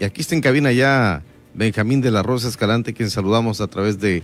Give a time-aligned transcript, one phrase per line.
[0.00, 1.22] Y aquí está en cabina ya
[1.52, 4.22] Benjamín de la Rosa Escalante, quien saludamos a través de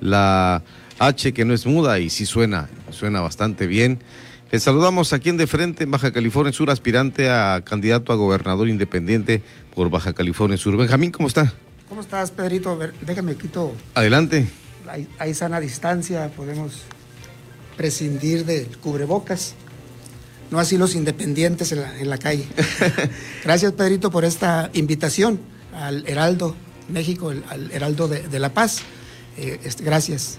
[0.00, 0.64] la
[0.98, 4.00] H, que no es muda y sí suena, suena bastante bien.
[4.50, 8.68] Le saludamos aquí en De Frente, en Baja California Sur, aspirante a candidato a gobernador
[8.68, 9.44] independiente
[9.76, 10.76] por Baja California Sur.
[10.76, 11.54] Benjamín, ¿cómo está?
[11.88, 12.76] ¿Cómo estás, Pedrito?
[13.06, 13.74] Déjame quito.
[13.94, 14.48] Adelante.
[14.88, 16.82] Hay, hay sana distancia, podemos
[17.76, 19.54] prescindir del cubrebocas
[20.52, 22.44] no así los independientes en la, calle.
[23.44, 25.40] Gracias, Pedrito, por esta invitación
[25.74, 26.54] al Heraldo
[26.90, 28.82] México, al Heraldo de, La Paz.
[29.38, 30.38] Eh, este, gracias.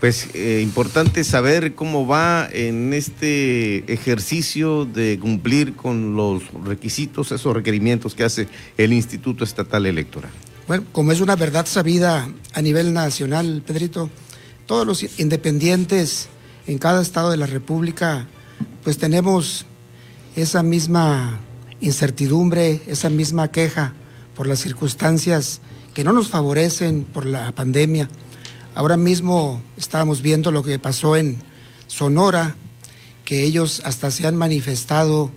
[0.00, 7.54] Pues eh, importante saber cómo va en este ejercicio de cumplir con los requisitos, esos
[7.54, 10.30] requerimientos que hace el Instituto Estatal Electoral.
[10.66, 14.08] Bueno, como es una verdad sabida a nivel nacional, Pedrito,
[14.64, 16.28] todos los independientes
[16.66, 18.26] en cada estado de la República
[18.82, 19.66] pues tenemos
[20.36, 21.40] esa misma
[21.80, 23.94] incertidumbre, esa misma queja
[24.34, 25.60] por las circunstancias
[25.94, 28.08] que no nos favorecen por la pandemia.
[28.74, 31.38] Ahora mismo estábamos viendo lo que pasó en
[31.86, 32.56] Sonora,
[33.24, 35.30] que ellos hasta se han manifestado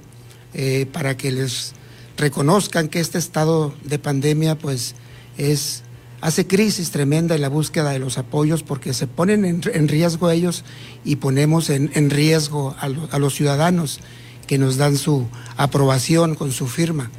[0.53, 1.73] eh, para que les
[2.17, 4.95] reconozcan que este estado de pandemia pues
[5.37, 5.83] es
[6.21, 10.63] hace crisis tremenda en la búsqueda de los apoyos porque se ponen en, riesgo ellos
[11.03, 13.99] y ponemos en, riesgo a, los ciudadanos
[14.47, 15.27] que nos dan su
[15.57, 17.11] aprobación con su firma,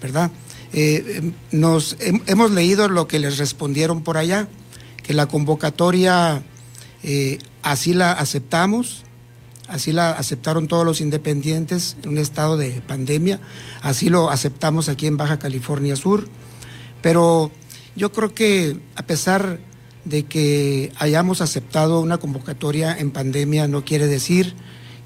[0.00, 0.30] ¿verdad?
[0.72, 4.48] Eh, nos hemos leído lo que les respondieron por allá,
[5.02, 6.42] que la convocatoria
[7.02, 9.04] eh, así la aceptamos,
[9.68, 13.40] así la aceptaron todos los independientes en un estado de pandemia,
[13.82, 16.28] así lo aceptamos aquí en Baja California Sur,
[17.02, 17.50] pero
[17.96, 19.58] yo creo que a pesar
[20.04, 24.54] de que hayamos aceptado una convocatoria en pandemia, no quiere decir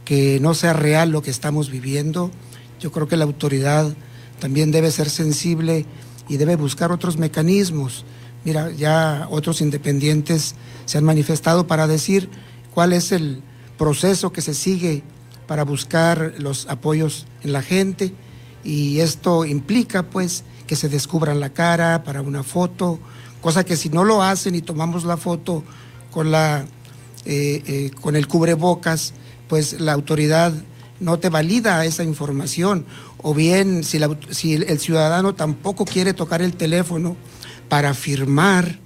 [0.05, 2.31] que no sea real lo que estamos viviendo.
[2.81, 3.95] Yo creo que la autoridad
[4.39, 5.87] también debe ser sensible
[6.29, 8.05] y debe buscar otros mecanismos.
[8.45, 12.29] Mira, ya otros independientes se han manifestado para decir
[12.75, 13.43] cuál es el
[13.79, 15.03] proceso que se sigue
[15.47, 18.13] para buscar los apoyos en la gente
[18.65, 22.99] y esto implica pues que se descubran la cara para una foto,
[23.43, 25.63] cosa que si no lo hacen y tomamos la foto
[26.11, 26.65] con, la,
[27.27, 29.13] eh, eh, con el cubrebocas,
[29.49, 30.55] pues la autoridad
[30.99, 32.87] no te valida esa información.
[33.19, 33.99] O bien, si,
[34.55, 37.19] el ciudadano tampoco quiere tocar el teléfono
[37.69, 38.79] para firmar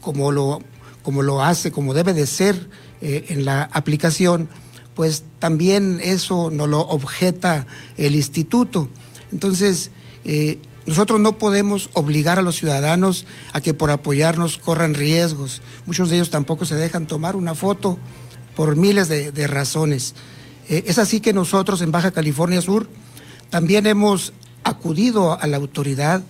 [0.00, 0.62] como lo,
[1.02, 2.70] como lo hace, como debe de ser
[3.02, 4.48] eh, en la aplicación,
[4.94, 7.66] pues también eso no lo objeta
[7.98, 8.88] el instituto.
[9.32, 9.90] Entonces,
[10.86, 15.60] nosotros no podemos obligar a los ciudadanos a que por apoyarnos corran riesgos.
[15.86, 17.98] Muchos de ellos tampoco se dejan tomar una foto
[18.56, 20.14] por miles de, razones.
[20.68, 22.88] Eh, es así que nosotros en Baja California Sur
[23.50, 24.32] también hemos
[24.64, 26.22] acudido a la autoridad,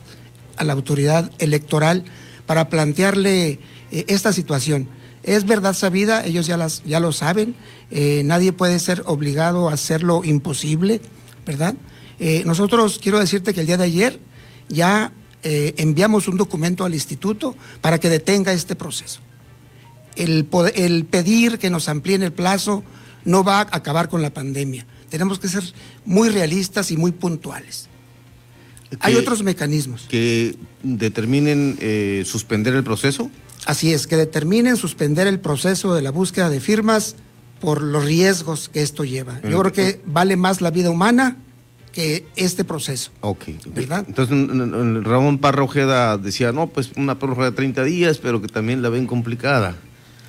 [0.56, 2.04] a la autoridad electoral,
[2.46, 3.60] para plantearle
[3.90, 4.88] eh, esta situación.
[5.22, 7.54] Es verdad sabida, ellos ya, las, ya lo saben,
[7.90, 11.00] eh, nadie puede ser obligado a hacer lo imposible,
[11.46, 11.74] ¿verdad?
[12.44, 14.20] nosotros quiero decirte que el día de ayer
[14.70, 19.20] ya eh, enviamos un documento al instituto para que detenga este proceso.
[20.16, 22.82] El, el pedir que nos amplíen el plazo
[23.24, 24.86] no va a acabar con la pandemia.
[25.10, 25.64] Tenemos que ser
[26.04, 27.88] muy realistas y muy puntuales.
[29.00, 30.06] Hay otros mecanismos.
[30.08, 33.30] ¿Que determinen eh, suspender el proceso?
[33.66, 37.16] Así es, que determinen suspender el proceso de la búsqueda de firmas
[37.60, 39.40] por los riesgos que esto lleva.
[39.42, 41.36] Yo creo que vale más la vida humana
[41.92, 43.10] que este proceso.
[43.20, 43.44] Ok.
[43.66, 44.04] ¿Verdad?
[44.06, 44.36] Entonces
[45.04, 48.88] Ramón Parra Ojeda decía, no, pues una prórroga de 30 días, pero que también la
[48.88, 49.76] ven complicada.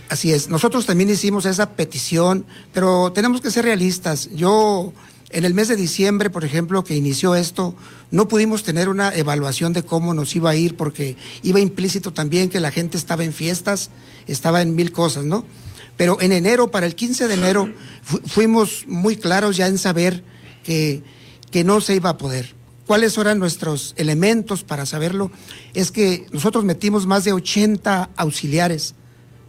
[0.09, 4.29] Así es, nosotros también hicimos esa petición, pero tenemos que ser realistas.
[4.33, 4.91] Yo,
[5.29, 7.75] en el mes de diciembre, por ejemplo, que inició esto,
[8.09, 12.49] no pudimos tener una evaluación de cómo nos iba a ir, porque iba implícito también
[12.49, 13.89] que la gente estaba en fiestas,
[14.27, 15.45] estaba en mil cosas, ¿no?
[15.95, 17.73] Pero en enero, para el 15 de enero,
[18.25, 20.25] fuimos muy claros ya en saber
[20.65, 21.03] que
[21.51, 22.55] que no se iba a poder.
[22.87, 25.31] ¿Cuáles eran nuestros elementos para saberlo?
[25.73, 28.95] Es que nosotros metimos más de 80 auxiliares,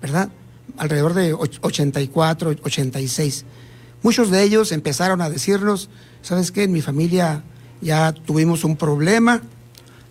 [0.00, 0.30] ¿verdad?
[0.76, 3.44] Alrededor de 84, 86.
[4.02, 5.88] Muchos de ellos empezaron a decirnos,
[6.22, 6.64] ¿sabes qué?
[6.64, 7.42] En mi familia
[7.80, 9.42] ya tuvimos un problema,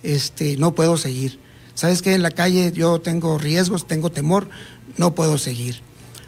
[0.04, 1.40] este, no puedo seguir.
[1.74, 2.14] ¿Sabes qué?
[2.14, 4.50] En la calle yo tengo riesgos, tengo temor,
[4.98, 5.82] no puedo seguir.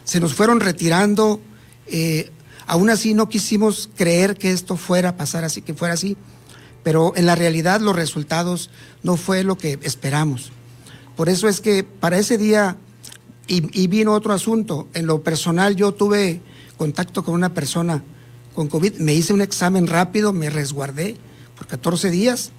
[0.04, 1.40] Se nos fueron retirando
[1.86, 2.30] eh,
[2.66, 6.16] Aún así no quisimos creer que esto fuera a pasar así, que fuera así,
[6.82, 8.70] pero en la realidad los resultados
[9.02, 10.52] no fue lo que esperamos.
[11.16, 12.76] Por eso es que para ese día,
[13.46, 16.40] y, vino otro asunto, en lo personal yo tuve
[16.76, 18.02] contacto con una persona
[18.54, 21.16] con COVID, me hice un examen rápido, me resguardé
[21.56, 22.52] por 14 días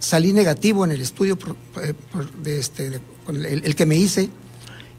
[0.00, 1.38] salí negativo en el estudio
[1.80, 1.94] eh,
[2.46, 4.30] este, el, que me hice.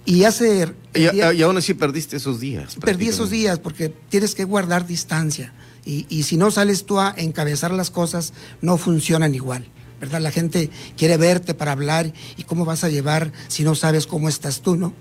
[0.06, 0.74] Y hace.
[0.94, 2.76] Y, aún así perdiste esos días.
[2.76, 5.54] Perdí esos días porque tienes que guardar distancia.
[5.86, 9.68] Y, y, si no sales tú a encabezar las cosas, no funcionan igual.
[10.00, 10.20] ¿Verdad?
[10.20, 14.30] La gente quiere verte para hablar y cómo vas a llevar si no sabes cómo
[14.30, 14.94] estás tú, ¿no?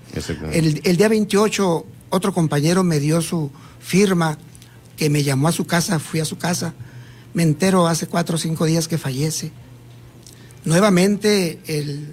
[0.52, 3.50] El, el día 28, otro compañero me dio su
[3.80, 4.36] firma,
[4.98, 6.74] que me llamó a su casa, fui a su casa.
[7.32, 9.52] Me entero hace cuatro o cinco días que fallece
[10.64, 11.58] nuevamente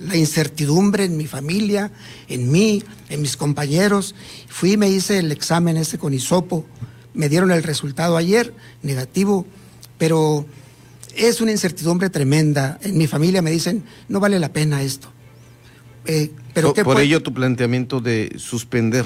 [0.01, 1.91] la incertidumbre en mi familia,
[2.27, 4.15] en mí, en mis compañeros.
[4.47, 6.65] Fui y me hice el examen ese con hisopo.
[7.13, 8.53] Me dieron el resultado ayer,
[8.83, 9.45] negativo,
[9.97, 10.45] pero
[11.15, 12.79] es una incertidumbre tremenda.
[12.83, 15.11] En mi familia me dicen, no vale la pena esto.
[16.05, 19.05] Eh, pero por ello tu planteamiento de suspender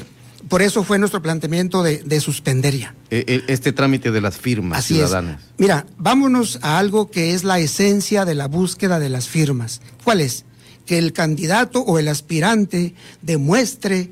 [0.50, 2.96] por eso fue nuestro planteamiento de, de suspender ya.
[3.10, 5.42] E, e, este trámite de las firmas ciudadanas.
[5.58, 9.82] Mira, vámonos a algo que es la esencia de la búsqueda de las firmas.
[10.04, 10.46] ¿Cuál es?
[10.86, 14.12] Que el candidato o el aspirante demuestre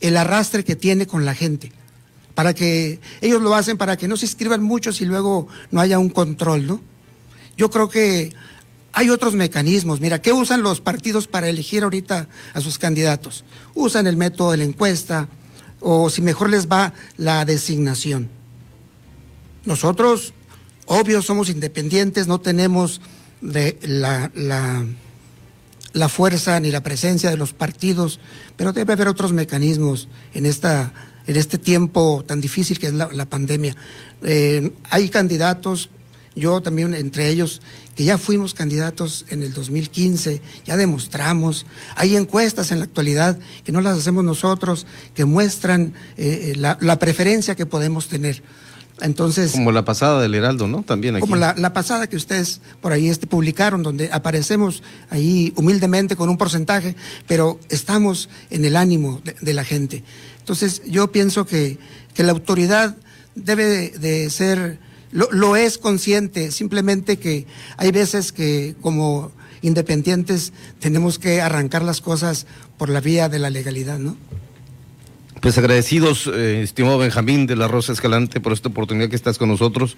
[0.00, 1.72] el arrastre que tiene con la gente.
[2.34, 5.98] Para que ellos lo hacen para que no se inscriban muchos y luego no haya
[5.98, 6.80] un control, ¿no?
[7.56, 8.34] Yo creo que
[8.92, 10.00] hay otros mecanismos.
[10.00, 13.44] Mira, ¿qué usan los partidos para elegir ahorita a sus candidatos?
[13.74, 15.28] Usan el método de la encuesta,
[15.80, 18.28] o si mejor les va la designación.
[19.64, 20.34] Nosotros,
[20.86, 23.00] obvio, somos independientes, no tenemos
[23.42, 24.30] la,
[25.92, 28.20] la, fuerza ni la presencia de los partidos,
[28.56, 30.92] pero debe haber otros mecanismos en, esta,
[31.26, 33.76] en este tiempo tan difícil que es la, pandemia.
[34.22, 35.90] Eh, hay candidatos
[36.36, 37.62] yo también entre ellos,
[37.94, 41.66] que ya fuimos candidatos en el 2015, ya demostramos,
[41.96, 46.98] hay encuestas en la actualidad que no las hacemos nosotros, que muestran eh, eh, la,
[46.98, 48.42] preferencia que podemos tener.
[49.00, 50.82] Entonces, como la pasada del Heraldo, ¿no?
[50.82, 51.20] También aquí.
[51.20, 56.38] Como la, pasada que ustedes por ahí este, publicaron, donde aparecemos ahí humildemente con un
[56.38, 56.94] porcentaje,
[57.26, 60.04] pero estamos en el ánimo de, la gente.
[60.38, 61.78] Entonces, yo pienso que,
[62.14, 62.96] que la autoridad
[63.34, 64.78] debe de ser
[65.14, 67.46] lo, es consciente, simplemente que
[67.76, 69.30] hay veces que como
[69.62, 72.46] independientes tenemos que arrancar las cosas
[72.76, 74.16] por la vía de la legalidad, ¿no?
[75.40, 79.48] Pues agradecidos, eh, estimado Benjamín de la Rosa Escalante, por esta oportunidad que estás con
[79.48, 79.94] nosotros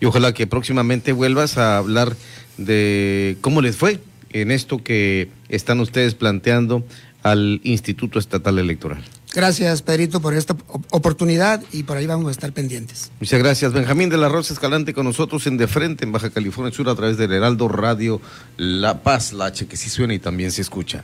[0.00, 2.16] y ojalá que próximamente vuelvas a hablar
[2.56, 4.00] de cómo les fue
[4.32, 6.84] en esto que están ustedes planteando
[7.22, 9.02] al Instituto Estatal Electoral.
[9.36, 10.56] Gracias, Pedrito, por esta
[10.92, 13.10] oportunidad y por ahí vamos a estar pendientes.
[13.20, 13.74] Muchas gracias.
[13.74, 16.94] Benjamín de la Rosa Escalante con nosotros en De Frente, en Baja California Sur, a
[16.94, 18.18] través del Heraldo Radio
[18.56, 20.94] La Paz, la H que sí suena y también se escucha.